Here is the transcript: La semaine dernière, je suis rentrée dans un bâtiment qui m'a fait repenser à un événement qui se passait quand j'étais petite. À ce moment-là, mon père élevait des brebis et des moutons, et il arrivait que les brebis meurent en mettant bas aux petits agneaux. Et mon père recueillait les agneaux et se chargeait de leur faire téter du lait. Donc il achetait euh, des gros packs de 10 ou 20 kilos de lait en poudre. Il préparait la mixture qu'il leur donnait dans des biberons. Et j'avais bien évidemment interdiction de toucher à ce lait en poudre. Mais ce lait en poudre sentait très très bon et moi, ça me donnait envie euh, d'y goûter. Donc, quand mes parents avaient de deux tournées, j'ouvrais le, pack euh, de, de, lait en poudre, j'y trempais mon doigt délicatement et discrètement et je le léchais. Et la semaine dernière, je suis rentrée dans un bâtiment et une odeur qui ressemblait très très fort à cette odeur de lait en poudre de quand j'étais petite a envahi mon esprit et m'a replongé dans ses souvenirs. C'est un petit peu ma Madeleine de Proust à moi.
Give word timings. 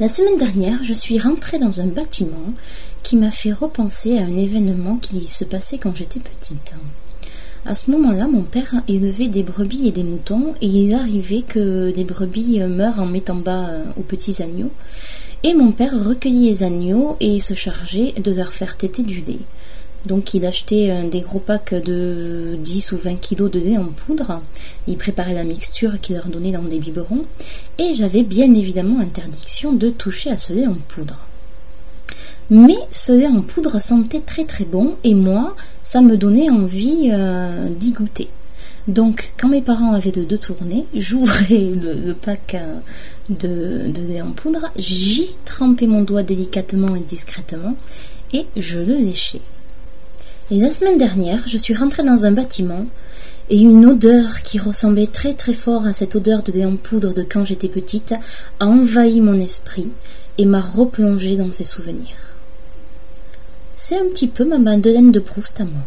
La 0.00 0.06
semaine 0.06 0.38
dernière, 0.38 0.84
je 0.84 0.94
suis 0.94 1.18
rentrée 1.18 1.58
dans 1.58 1.80
un 1.80 1.86
bâtiment 1.86 2.54
qui 3.02 3.16
m'a 3.16 3.32
fait 3.32 3.52
repenser 3.52 4.16
à 4.16 4.22
un 4.22 4.36
événement 4.36 4.94
qui 4.94 5.20
se 5.22 5.42
passait 5.42 5.78
quand 5.78 5.96
j'étais 5.96 6.20
petite. 6.20 6.72
À 7.66 7.74
ce 7.74 7.90
moment-là, 7.90 8.28
mon 8.28 8.42
père 8.42 8.74
élevait 8.86 9.26
des 9.26 9.42
brebis 9.42 9.88
et 9.88 9.90
des 9.90 10.04
moutons, 10.04 10.54
et 10.60 10.68
il 10.68 10.94
arrivait 10.94 11.42
que 11.42 11.92
les 11.96 12.04
brebis 12.04 12.60
meurent 12.60 13.00
en 13.00 13.06
mettant 13.06 13.34
bas 13.34 13.70
aux 13.96 14.02
petits 14.02 14.40
agneaux. 14.40 14.70
Et 15.42 15.54
mon 15.54 15.72
père 15.72 15.92
recueillait 16.04 16.50
les 16.50 16.62
agneaux 16.62 17.16
et 17.18 17.40
se 17.40 17.54
chargeait 17.54 18.12
de 18.12 18.30
leur 18.30 18.52
faire 18.52 18.76
téter 18.76 19.02
du 19.02 19.20
lait. 19.22 19.40
Donc 20.06 20.32
il 20.34 20.46
achetait 20.46 20.90
euh, 20.90 21.08
des 21.08 21.20
gros 21.20 21.40
packs 21.40 21.74
de 21.74 22.56
10 22.60 22.92
ou 22.92 22.96
20 22.96 23.16
kilos 23.16 23.50
de 23.50 23.58
lait 23.58 23.76
en 23.76 23.86
poudre. 23.86 24.40
Il 24.86 24.96
préparait 24.96 25.34
la 25.34 25.44
mixture 25.44 26.00
qu'il 26.00 26.16
leur 26.16 26.28
donnait 26.28 26.52
dans 26.52 26.62
des 26.62 26.78
biberons. 26.78 27.24
Et 27.78 27.94
j'avais 27.94 28.24
bien 28.24 28.52
évidemment 28.54 29.00
interdiction 29.00 29.72
de 29.72 29.88
toucher 29.88 30.30
à 30.30 30.36
ce 30.36 30.52
lait 30.52 30.66
en 30.66 30.76
poudre. 30.88 31.16
Mais 32.50 32.76
ce 32.90 33.12
lait 33.12 33.28
en 33.28 33.40
poudre 33.42 33.80
sentait 33.80 34.20
très 34.20 34.44
très 34.44 34.64
bon 34.64 34.96
et 35.04 35.14
moi, 35.14 35.54
ça 35.82 36.00
me 36.00 36.16
donnait 36.16 36.50
envie 36.50 37.10
euh, 37.12 37.68
d'y 37.68 37.92
goûter. 37.92 38.28
Donc, 38.88 39.34
quand 39.38 39.48
mes 39.48 39.60
parents 39.60 39.92
avaient 39.92 40.12
de 40.12 40.24
deux 40.24 40.38
tournées, 40.38 40.86
j'ouvrais 40.94 41.70
le, 41.70 42.14
pack 42.14 42.54
euh, 42.54 42.78
de, 43.28 43.90
de, 43.92 44.08
lait 44.08 44.22
en 44.22 44.30
poudre, 44.30 44.70
j'y 44.76 45.36
trempais 45.44 45.86
mon 45.86 46.02
doigt 46.02 46.22
délicatement 46.22 46.96
et 46.96 47.00
discrètement 47.00 47.76
et 48.32 48.46
je 48.56 48.78
le 48.78 48.96
léchais. 48.96 49.42
Et 50.50 50.58
la 50.58 50.70
semaine 50.70 50.96
dernière, 50.96 51.46
je 51.46 51.58
suis 51.58 51.74
rentrée 51.74 52.02
dans 52.02 52.24
un 52.24 52.32
bâtiment 52.32 52.86
et 53.50 53.58
une 53.58 53.86
odeur 53.86 54.42
qui 54.42 54.58
ressemblait 54.58 55.06
très 55.06 55.34
très 55.34 55.52
fort 55.52 55.86
à 55.86 55.92
cette 55.92 56.16
odeur 56.16 56.42
de 56.42 56.52
lait 56.52 56.64
en 56.64 56.76
poudre 56.76 57.14
de 57.14 57.22
quand 57.22 57.44
j'étais 57.44 57.68
petite 57.68 58.14
a 58.60 58.66
envahi 58.66 59.20
mon 59.20 59.40
esprit 59.40 59.90
et 60.36 60.44
m'a 60.44 60.60
replongé 60.60 61.36
dans 61.36 61.52
ses 61.52 61.64
souvenirs. 61.64 62.16
C'est 63.76 63.96
un 63.96 64.08
petit 64.12 64.28
peu 64.28 64.44
ma 64.44 64.58
Madeleine 64.58 65.12
de 65.12 65.20
Proust 65.20 65.60
à 65.60 65.64
moi. 65.64 65.82